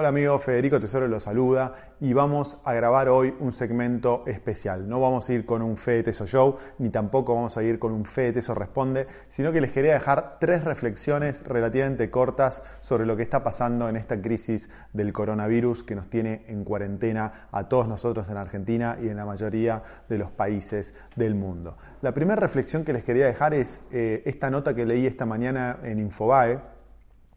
[0.00, 4.88] Hola amigo, Federico Tesoro lo saluda y vamos a grabar hoy un segmento especial.
[4.88, 7.90] No vamos a ir con un Fede Teso Show, ni tampoco vamos a ir con
[7.90, 13.16] un Fede Teso Responde, sino que les quería dejar tres reflexiones relativamente cortas sobre lo
[13.16, 17.88] que está pasando en esta crisis del coronavirus que nos tiene en cuarentena a todos
[17.88, 21.76] nosotros en Argentina y en la mayoría de los países del mundo.
[22.02, 25.80] La primera reflexión que les quería dejar es eh, esta nota que leí esta mañana
[25.82, 26.77] en Infobae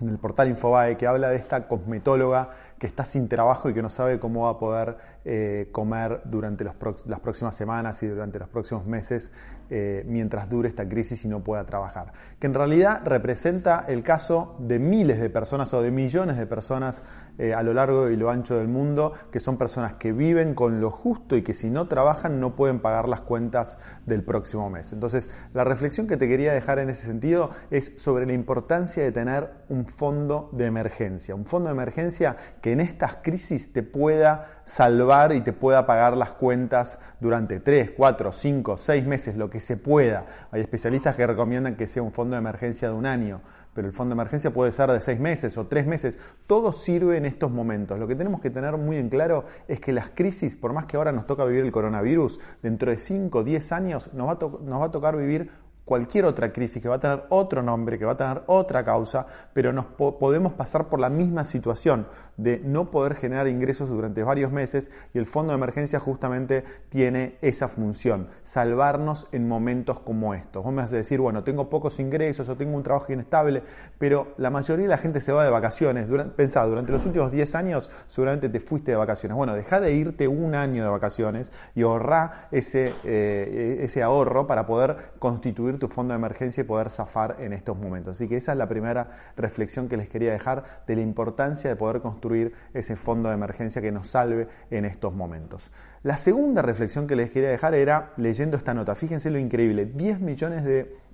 [0.00, 3.82] en el portal Infobae que habla de esta cosmetóloga que está sin trabajo y que
[3.82, 8.48] no sabe cómo va a poder eh, comer durante las próximas semanas y durante los
[8.48, 9.32] próximos meses
[9.70, 12.12] eh, mientras dure esta crisis y no pueda trabajar.
[12.38, 17.02] Que en realidad representa el caso de miles de personas o de millones de personas
[17.36, 20.80] eh, a lo largo y lo ancho del mundo, que son personas que viven con
[20.80, 24.94] lo justo y que si no trabajan no pueden pagar las cuentas del próximo mes.
[24.94, 29.12] Entonces, la reflexión que te quería dejar en ese sentido es sobre la importancia de
[29.12, 34.62] tener un fondo de emergencia, un fondo de emergencia que en estas crisis te pueda
[34.64, 39.60] salvar y te pueda pagar las cuentas durante 3, 4, 5, 6 meses, lo que
[39.60, 40.26] se pueda.
[40.50, 43.40] Hay especialistas que recomiendan que sea un fondo de emergencia de un año,
[43.74, 46.18] pero el fondo de emergencia puede ser de 6 meses o 3 meses.
[46.46, 47.98] Todo sirve en estos momentos.
[47.98, 50.96] Lo que tenemos que tener muy en claro es que las crisis, por más que
[50.96, 54.86] ahora nos toca vivir el coronavirus, dentro de 5, 10 años nos va nos va
[54.86, 55.50] a tocar vivir
[55.88, 59.26] cualquier otra crisis que va a tener otro nombre, que va a tener otra causa,
[59.54, 64.52] pero nos podemos pasar por la misma situación de no poder generar ingresos durante varios
[64.52, 70.62] meses y el fondo de emergencia justamente tiene esa función, salvarnos en momentos como estos.
[70.62, 73.62] Vos me vas a decir, bueno, tengo pocos ingresos o tengo un trabajo inestable,
[73.98, 76.06] pero la mayoría de la gente se va de vacaciones.
[76.06, 79.36] Durante, pensá, durante los últimos 10 años seguramente te fuiste de vacaciones.
[79.36, 84.66] Bueno, deja de irte un año de vacaciones y ahorrá ese, eh, ese ahorro para
[84.66, 88.16] poder constituir tu fondo de emergencia y poder zafar en estos momentos.
[88.16, 91.76] Así que esa es la primera reflexión que les quería dejar de la importancia de
[91.76, 95.70] poder construir ese fondo de emergencia que nos salve en estos momentos.
[96.02, 98.94] La segunda reflexión que les quería dejar era leyendo esta nota.
[98.94, 101.07] Fíjense lo increíble, 10 millones de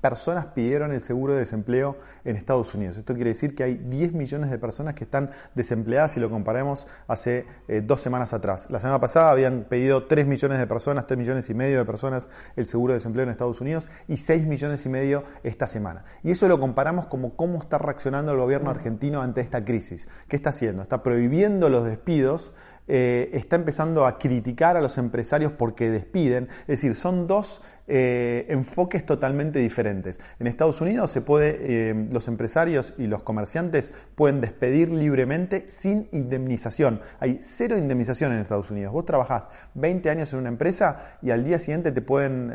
[0.00, 2.96] personas pidieron el seguro de desempleo en Estados Unidos.
[2.96, 6.86] Esto quiere decir que hay 10 millones de personas que están desempleadas si lo comparamos
[7.08, 8.70] hace eh, dos semanas atrás.
[8.70, 12.28] La semana pasada habían pedido 3 millones de personas, 3 millones y medio de personas
[12.56, 16.04] el seguro de desempleo en Estados Unidos y 6 millones y medio esta semana.
[16.22, 20.08] Y eso lo comparamos como cómo está reaccionando el gobierno argentino ante esta crisis.
[20.28, 20.82] ¿Qué está haciendo?
[20.82, 22.54] Está prohibiendo los despidos
[22.86, 26.48] eh, está empezando a criticar a los empresarios porque despiden.
[26.62, 30.20] Es decir, son dos eh, enfoques totalmente diferentes.
[30.38, 31.56] En Estados Unidos se puede,
[31.90, 37.00] eh, los empresarios y los comerciantes pueden despedir libremente sin indemnización.
[37.20, 38.92] Hay cero indemnización en Estados Unidos.
[38.92, 42.52] Vos trabajás 20 años en una empresa y al día siguiente te pueden,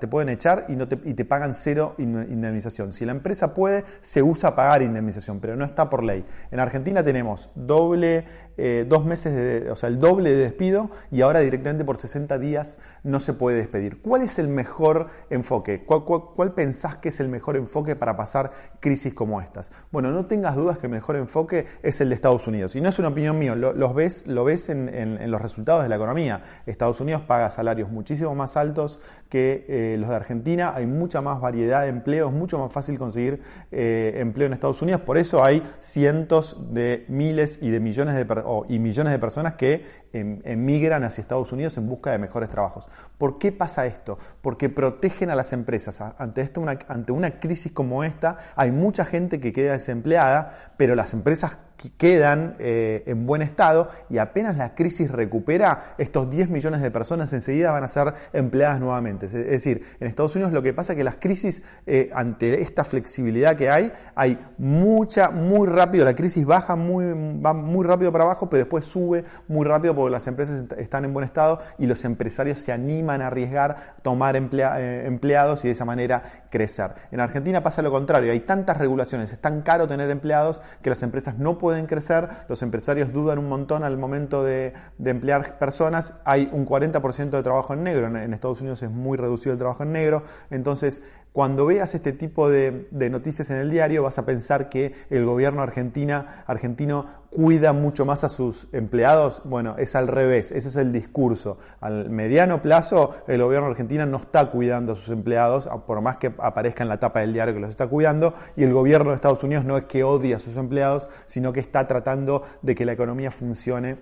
[0.00, 2.92] te pueden echar y, no te, y te pagan cero indemnización.
[2.92, 6.24] Si la empresa puede, se usa pagar indemnización, pero no está por ley.
[6.50, 8.24] En Argentina tenemos doble,
[8.56, 12.38] eh, dos meses, de, o sea, el doble de despido y ahora directamente por 60
[12.38, 14.00] días no se puede despedir.
[14.02, 15.84] ¿Cuál es el mejor enfoque?
[15.84, 19.72] ¿Cuál, pensás que es el mejor enfoque para pasar crisis como estas?
[19.90, 22.74] Bueno, no tengas dudas que el mejor enfoque es el de Estados Unidos.
[22.76, 25.96] Y no es una opinión mía, lo, ves, lo ves en, los resultados de la
[25.96, 26.42] economía.
[26.66, 31.40] Estados Unidos paga salarios muchísimo más altos que eh, los de Argentina, hay mucha más
[31.40, 35.62] variedad de empleos, mucho más fácil conseguir eh, empleo en Estados Unidos, por eso hay
[35.80, 38.26] cientos de miles y de millones de,
[38.68, 42.88] y millones de personas que em, emigran hacia Estados Unidos en busca de mejores trabajos.
[43.18, 44.18] ¿Por qué pasa esto?
[44.40, 46.00] Porque protegen a las empresas.
[46.18, 50.94] Ante, esto, una, ante una crisis como esta, hay mucha gente que queda desempleada, pero
[50.94, 51.58] las empresas
[51.96, 57.32] quedan eh, en buen estado y apenas la crisis recupera, estos 10 millones de personas
[57.32, 59.26] enseguida van a ser empleadas nuevamente.
[59.26, 62.84] Es decir, en Estados Unidos lo que pasa es que las crisis, eh, ante esta
[62.84, 67.04] flexibilidad que hay, hay mucha, muy rápido, la crisis baja muy,
[67.40, 71.12] va muy rápido para abajo, pero después sube muy rápido porque las empresas están en
[71.12, 75.84] buen estado y los empresarios se animan a arriesgar, tomar eh, empleados y de esa
[75.84, 76.92] manera crecer.
[77.12, 81.02] En Argentina pasa lo contrario, hay tantas regulaciones, es tan caro tener empleados que las
[81.02, 84.72] empresas no pueden pueden crecer, los empresarios dudan un montón al momento de,
[85.04, 89.52] emplear personas, hay un 40% de trabajo en negro, en, Estados Unidos es muy reducido
[89.52, 91.02] el trabajo en negro, entonces
[91.32, 95.62] cuando veas este tipo de, noticias en el diario vas a pensar que el gobierno
[95.62, 99.42] argentina, argentino cuida mucho más a sus empleados.
[99.44, 101.58] Bueno, es al revés, ese es el discurso.
[101.80, 106.32] Al mediano plazo el gobierno argentino no está cuidando a sus empleados, por más que
[106.38, 109.44] aparezca en la tapa del diario que los está cuidando, y el gobierno de Estados
[109.44, 112.92] Unidos no es que odie a sus empleados, sino que está tratando de que la
[112.92, 113.98] economía funcione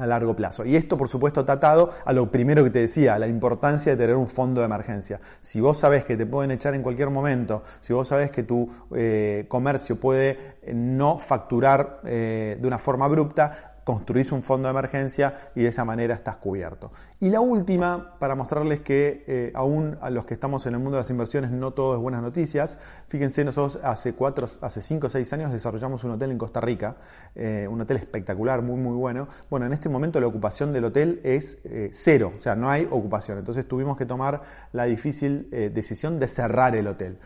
[0.00, 0.64] a largo plazo.
[0.64, 1.60] Y esto, por supuesto, está
[2.04, 5.20] a lo primero que te decía, a la importancia de tener un fondo de emergencia.
[5.40, 8.68] Si vos sabés que te pueden echar en cualquier momento, si vos sabés que tu
[8.94, 14.70] eh, comercio puede eh, no facturar eh, de una forma abrupta, construís un fondo de
[14.70, 16.92] emergencia y de esa manera estás cubierto.
[17.18, 20.96] Y la última, para mostrarles que eh, aún a los que estamos en el mundo
[20.96, 22.78] de las inversiones no todo es buenas noticias,
[23.08, 26.98] fíjense, nosotros hace cuatro, hace cinco o seis años desarrollamos un hotel en Costa Rica,
[27.34, 29.26] eh, un hotel espectacular, muy muy bueno.
[29.50, 32.86] Bueno, en este momento la ocupación del hotel es eh, cero, o sea, no hay
[32.88, 33.38] ocupación.
[33.38, 34.42] Entonces tuvimos que tomar
[34.72, 37.18] la difícil decisión de cerrar el hotel.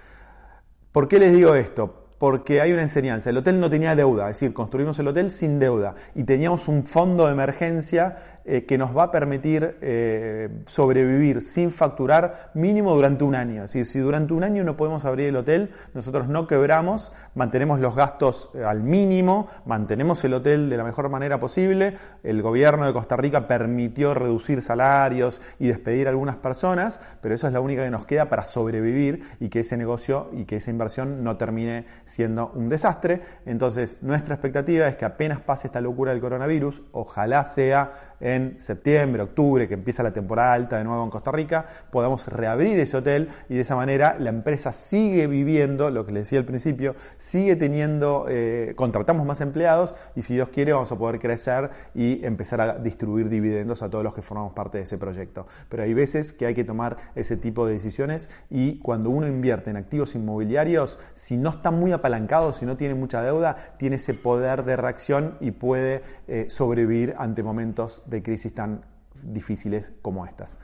[0.92, 2.03] ¿Por qué les digo esto?
[2.18, 3.30] Porque hay una enseñanza.
[3.30, 6.84] El hotel no tenía deuda, es decir, construimos el hotel sin deuda y teníamos un
[6.84, 13.24] fondo de emergencia eh, que nos va a permitir eh, sobrevivir sin facturar mínimo durante
[13.24, 13.62] un año.
[13.62, 17.96] Decir, si durante un año no podemos abrir el hotel, nosotros no quebramos, mantenemos los
[17.96, 21.96] gastos eh, al mínimo, mantenemos el hotel de la mejor manera posible.
[22.22, 27.46] El gobierno de Costa Rica permitió reducir salarios y despedir a algunas personas, pero eso
[27.46, 30.70] es la única que nos queda para sobrevivir y que ese negocio y que esa
[30.70, 33.22] inversión no termine siendo un desastre.
[33.46, 38.14] Entonces, nuestra expectativa es que apenas pase esta locura del coronavirus, ojalá sea
[38.58, 42.96] septiembre, octubre, que empieza la temporada alta de nuevo en Costa Rica, podamos reabrir ese
[42.96, 46.94] hotel y de esa manera la empresa sigue viviendo, lo que le decía al principio,
[47.16, 52.24] sigue teniendo, eh, contratamos más empleados y si Dios quiere vamos a poder crecer y
[52.24, 55.46] empezar a distribuir dividendos a todos los que formamos parte de ese proyecto.
[55.68, 59.70] Pero hay veces que hay que tomar ese tipo de decisiones y cuando uno invierte
[59.70, 64.14] en activos inmobiliarios, si no está muy apalancado, si no tiene mucha deuda, tiene ese
[64.14, 68.84] poder de reacción y puede eh, sobrevivir ante momentos de crisis tan
[69.22, 70.58] difíciles como estas.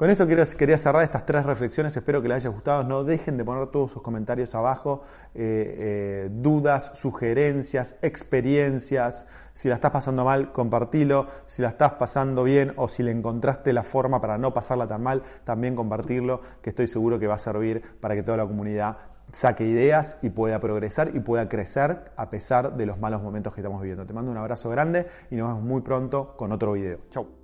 [0.00, 2.82] Con esto quería cerrar estas tres reflexiones, espero que les haya gustado.
[2.84, 5.02] No dejen de poner todos sus comentarios abajo,
[5.34, 5.76] eh,
[6.24, 9.26] eh, dudas, sugerencias, experiencias.
[9.52, 11.26] Si la estás pasando mal, compartilo.
[11.44, 15.02] Si la estás pasando bien o si le encontraste la forma para no pasarla tan
[15.02, 18.96] mal, también compartirlo, que estoy seguro que va a servir para que toda la comunidad
[19.32, 23.60] saque ideas y pueda progresar y pueda crecer a pesar de los malos momentos que
[23.60, 24.06] estamos viviendo.
[24.06, 26.98] Te mando un abrazo grande y nos vemos muy pronto con otro video.
[27.10, 27.39] Chau.